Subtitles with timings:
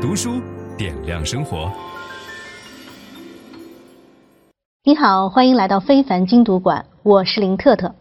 [0.00, 0.40] 读书
[0.78, 1.70] 点亮生活。
[4.82, 7.94] 你好，欢迎来到非凡精读馆，我是林特特。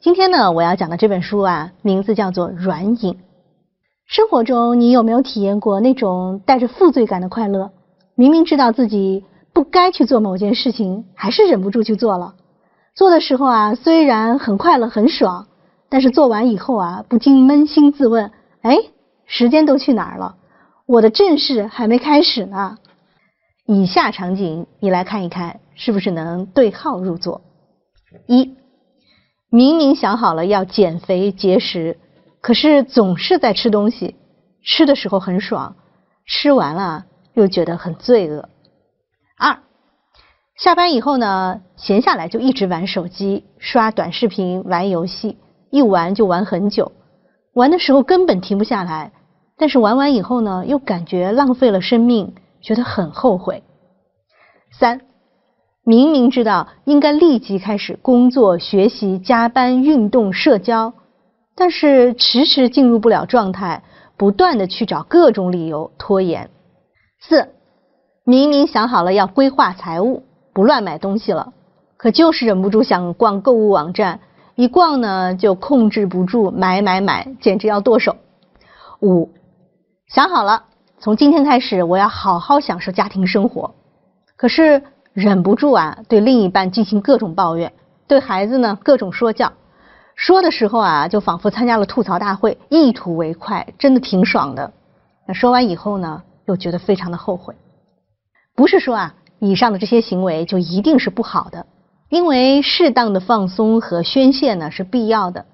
[0.00, 3.14] 今天呢，我要讲的这本书啊，名字叫做《软瘾》。
[4.04, 7.70] 生活中，你有没有体验过那种带着负罪感的快乐？
[8.16, 12.34] 明明知道自己不该去做某件事情，还是忍不住去做了。
[12.96, 15.46] 做的时候啊，虽然很快乐、很爽，
[15.88, 18.76] 但是做完以后啊，不禁扪心自问：哎，
[19.24, 20.34] 时间都去哪儿了？
[20.86, 22.78] 我的正事还没开始呢。
[23.66, 27.40] 以下场景，你来看一看，是不是能对号入座？
[28.26, 28.54] 一，
[29.48, 31.98] 明明想好了要减肥节食，
[32.42, 34.16] 可是总是在吃东西，
[34.62, 35.74] 吃的时候很爽，
[36.26, 38.50] 吃完了又觉得很罪恶。
[39.38, 39.58] 二，
[40.58, 45.38] 下班以后呢，闲下来就一直玩手机、刷短视频、玩游戏，
[45.70, 46.92] 一玩就玩很久，
[47.54, 49.12] 玩的时候根本停不下来。
[49.56, 53.62] 但是玩完以后呢，又感觉浪费了生命，觉得很后悔。
[54.72, 55.00] 三，
[55.84, 60.92] 明明知道应该立即开始工作、学习、加班、运动、社交，
[61.54, 63.84] 但是迟迟进入不了状态，
[64.16, 66.50] 不断地去找各种理由拖延。
[67.20, 67.48] 四，
[68.24, 71.52] 明明想好了要规划财务，不乱买东西了，
[71.96, 74.18] 可就是忍不住想逛购物网站，
[74.56, 78.16] 一逛呢就控制不住买买买，简直要剁手。
[79.00, 79.30] 五。
[80.08, 80.64] 想好了，
[80.98, 83.74] 从今天开始，我要好好享受家庭生活。
[84.36, 84.82] 可是
[85.14, 87.72] 忍不住啊，对另一半进行各种抱怨，
[88.06, 89.50] 对孩子呢各种说教。
[90.14, 94.70] 说的时候啊，就仿佛参加了吐槽大会，一吐为快，真的挺爽的。
[95.26, 97.54] 那说完以后呢，又觉得非常的后悔。
[98.54, 101.66] 不是说啊，以上的这些行为就一定是不好的，
[102.10, 105.46] 因为适当的放松和宣泄呢是必要的。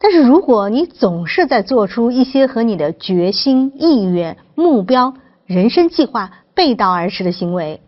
[0.00, 7.80] 但是如果你总是在做出一些和你的决心、意愿、目标、人生计划背道而驰的行为，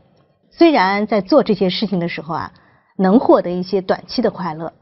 [0.51, 2.53] 虽然在做这些事情的时候啊，
[2.97, 4.73] 能获得一些短期的快乐，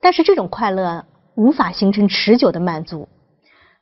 [0.00, 3.08] 但是这种快乐无法形成持久的满足。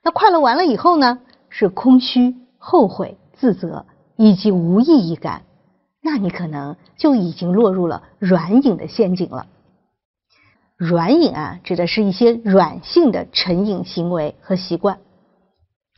[0.02, 1.18] 那快乐完了以后呢，
[1.48, 5.42] 是空虚、后悔、自责以及无意义感，
[6.00, 9.46] 那你可能就已经落入了软瘾的陷阱了。
[10.76, 14.98] 软瘾啊，指的是一些软性的成瘾行为和习惯。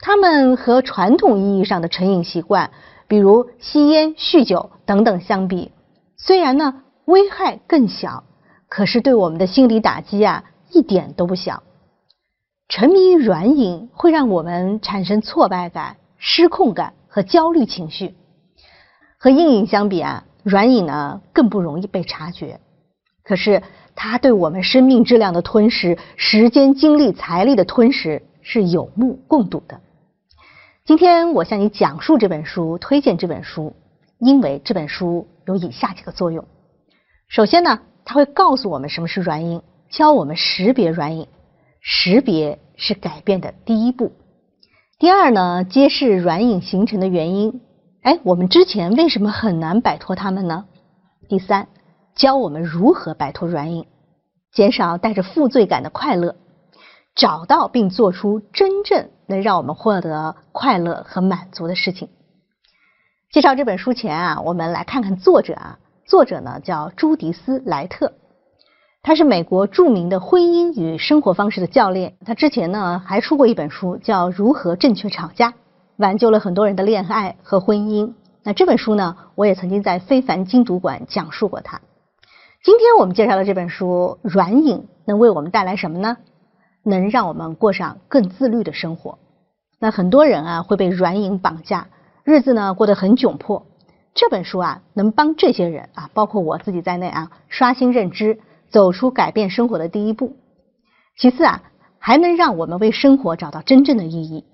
[0.00, 2.70] 它们和传统意义上的成瘾习惯，
[3.08, 5.72] 比如吸烟、酗酒等等相比，
[6.18, 8.24] 虽然呢危害更小，
[8.68, 11.62] 可是对我们的心理打击啊一点都不小。
[12.68, 18.14] 沉迷于软瘾会让我们产生挫败感、失控感和焦虑情绪。
[19.18, 22.60] 和硬瘾相比啊，软瘾呢更不容易被察觉。
[23.24, 23.62] 可是，
[23.96, 29.80] 它对我们生命质量的吞噬、时间、精力、财力的吞噬是有目共睹的。
[30.84, 33.74] 今天我向你讲述这本书，推荐这本书，
[34.20, 36.44] 因为这本书有以下几个作用。
[37.26, 41.26] 首先呢，它会告诉我们什么是软瘾，教我们识别软瘾，
[41.80, 44.12] 识别是改变的第一步。
[44.98, 47.60] 第二呢，揭示软瘾形成的原因。
[48.02, 50.66] 哎，我们之前为什么很难摆脱它们呢？
[51.28, 51.66] 第三。
[52.16, 53.86] 教我们如何摆脱软瘾，
[54.50, 56.34] 减少带着负罪感的快乐，
[57.14, 62.08] 找到并做出真正能让我们获得快乐和满足的事情。
[63.30, 68.14] 介绍这本书前啊，我们来看看作者啊，作者呢叫朱迪斯·莱特，
[69.02, 72.16] 他是美国著名的婚姻与生活方式的教练。
[72.24, 75.50] 他之前呢还出过一本书叫《如何正确吵架》，
[75.96, 78.14] 挽救了很多人的恋爱和婚姻。
[78.42, 81.78] 那这本书呢，我也曾经在非凡精读馆讲述过它。
[82.66, 86.16] 今天我们介绍的这本书《软瘾》能为我们带来什么呢？
[86.82, 89.20] 能让我们过上更自律的生活。
[89.78, 91.86] 那很多人啊会被软瘾绑架，
[92.24, 93.64] 日子呢过得很窘迫。
[94.14, 100.34] 这本书啊能帮这些人啊，包括我自己在内啊，刷新认知，走出改变生活的第一步。
[101.16, 101.62] 其次啊，
[102.00, 104.44] 还能让我们为生活找到真正的意义。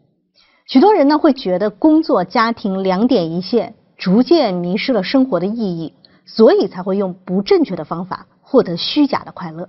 [0.66, 5.94] 许多人呢会觉得工作家庭两点一线，逐渐迷失了生活的意义。
[6.24, 9.68] 所以才会用不正确的方法获得虚假的快乐。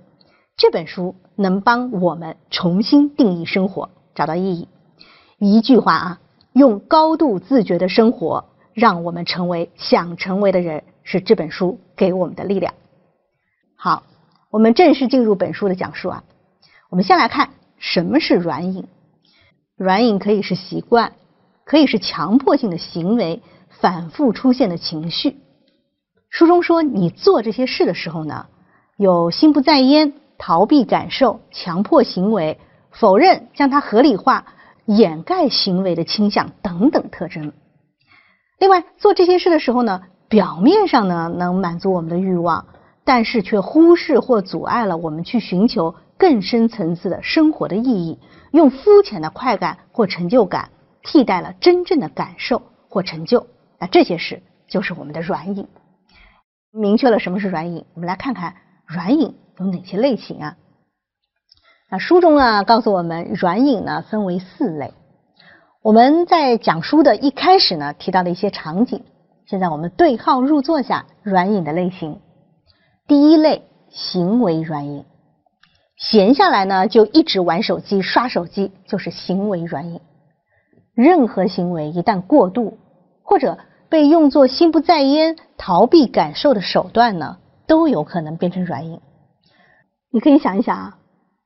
[0.56, 4.68] 这本书能帮我们重新定义生活，找到意义。
[5.38, 6.20] 一句话啊，
[6.52, 12.72] 用高度自觉的生活，让我们成为想成为的人，是这本书给我们的力量。
[13.76, 14.04] 好，
[14.50, 16.24] 我们正式进入本书的讲述啊。
[16.88, 18.86] 我们先来看什么是软瘾。
[19.76, 21.12] 软瘾可以是习惯，
[21.64, 25.36] 可以是强迫性的行为，反复出现的情绪。
[26.34, 28.46] 书中说，你做这些事的时候呢，
[28.96, 32.58] 有心不在焉、逃避感受、强迫行为、
[32.90, 34.44] 否认、将它合理化、
[34.84, 37.52] 掩盖行为的倾向等等特征。
[38.58, 42.66] 另外，做这些事的时候呢，表面上呢能满足我们的欲望，
[43.04, 48.18] 但是却忽视或阻碍了我们去寻求更深层次的生活的意义，
[48.50, 50.68] 用肤浅的快感或成就感
[51.04, 53.46] 替代了真正的感受或成就。
[53.78, 55.68] 那这些事就是我们的软瘾。
[56.76, 60.56] 明确了什么是软瘾，我们来看看软瘾有哪些类型啊？
[61.88, 64.92] 那书中啊告诉我们，软瘾呢分为四类。
[65.82, 69.04] 我们在讲书的一开始呢提到的一些场景，
[69.46, 72.18] 现在我们对号入座下软瘾的类型。
[73.06, 75.04] 第一类行为软瘾，
[75.96, 80.00] 闲下来呢就一直玩手机、刷手机，就是行为软瘾。
[80.92, 82.78] 任何行为一旦过度，
[83.22, 83.58] 或者
[83.94, 87.36] 被用作心不在焉、逃避感受的手段呢，
[87.68, 89.00] 都有可能变成软瘾。
[90.10, 90.98] 你可以想一想啊。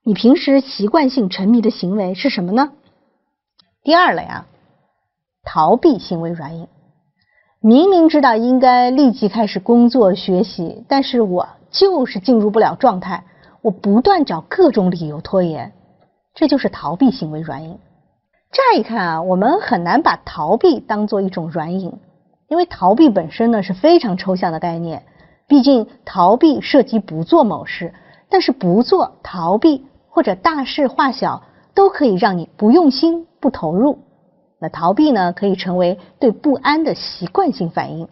[0.03, 2.73] 你平时习惯性沉迷的行为是什么呢？
[3.83, 4.47] 第二类啊，
[5.45, 6.69] 逃避行为软瘾，
[7.61, 13.25] 明明知道应该立即开始工作学习，但是我就是进入不了状态，
[13.61, 15.75] 我不断找各种理由拖延，
[16.35, 17.79] 这就是逃避行为软瘾。
[18.51, 21.93] 乍一看啊，我们很难把逃避当做一种软瘾，
[22.49, 25.05] 因为逃避本身呢是非常抽象的概念，
[25.47, 27.95] 毕竟逃避涉及不做某事，
[28.29, 29.87] 但是不做逃避。
[30.11, 34.01] 或者大事化小都可以让你不用心不投入。
[34.59, 38.09] 那逃避呢，可以成为对不安的习惯性反应，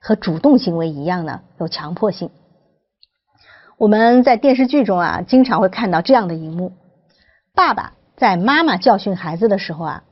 [0.00, 2.30] 和主动行为一样呢，有强迫性。
[3.76, 6.72] 我们在电视剧中啊，经常会看到这样的一幕：
[7.54, 10.02] 爸爸在妈妈教训孩子的时候啊，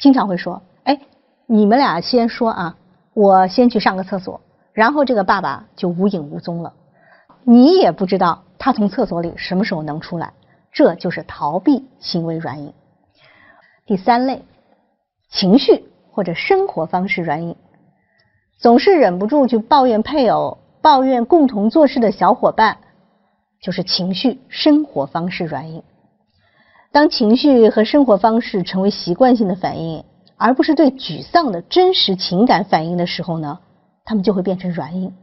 [0.00, 0.98] 经常会说：“哎，
[1.46, 2.76] 你们俩先说啊，
[3.14, 4.40] 我先去上个厕所。”
[4.74, 6.72] 然后这个爸爸就无影无踪了，
[7.44, 10.32] 你也不知道他从厕所里什么时候能出来。
[10.72, 12.72] 这就是逃避行为软瘾。
[13.86, 14.42] 第三类，
[15.30, 17.54] 情绪或者生活方式软瘾，
[18.58, 22.78] 总是忍不住去抱怨配偶、抱怨共同做事的小伙伴，
[23.60, 25.80] 就是情绪生活方式软瘾。
[26.90, 30.04] 当情绪和生活方式成为习惯性的反应，
[30.36, 33.58] 而不是对沮丧的真实情感反应的时候呢，
[34.04, 35.14] 他们就会变成软瘾。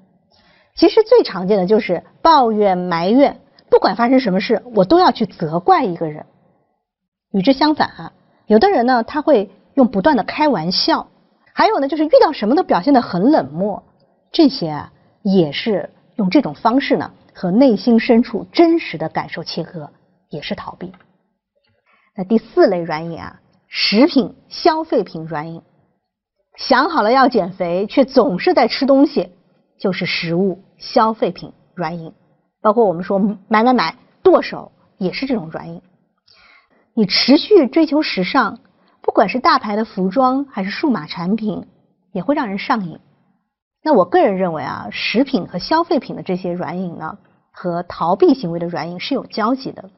[0.75, 3.40] 其实最常见的就是抱怨、埋怨。
[3.69, 6.25] 不管发生什么事，我都要去责怪一个人。
[7.31, 8.13] 与之相反啊，
[8.48, 11.08] 有的人呢，他会用不断的开玩笑，
[11.54, 13.81] 还有呢，就是遇到什么都表现得很冷漠。
[14.31, 14.92] 这些啊，
[15.24, 19.90] 也是用这种方式呢，和内心深处真实的感受切割，
[20.30, 20.92] 也是逃避。
[22.16, 23.40] 那第四类软瘾啊，
[23.73, 25.62] 食品消费品软饮，
[26.57, 29.31] 想好了要减肥，却总是在吃东西，
[29.79, 32.13] 就是食物消费品软饮。
[32.62, 35.81] 包括我们说买买买剁手也是这种软饮。
[36.94, 38.59] 你持续追求时尚，
[39.01, 41.65] 不管是大牌的服装还是数码产品，
[42.12, 43.00] 也会让人上瘾。
[43.81, 47.17] 那我个人认为啊，食品和消费品的这些软饮呢，
[47.53, 49.89] 和逃避行为的软饮是有交集的。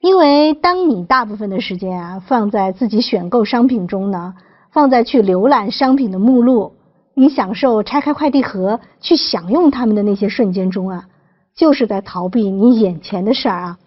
[0.00, 4.34] 因为当你大部分的时间啊放在自己选购商品中呢，
[4.70, 6.72] 放在去浏览商品的目录，
[7.14, 11.06] 你享受拆开快递盒去享用它们的那些瞬间中啊。
[11.54, 13.78] 就是在逃避你眼前的事儿啊！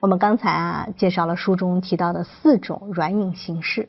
[0.00, 3.88] 我们刚才啊介绍了书中提到的四种软瘾形式。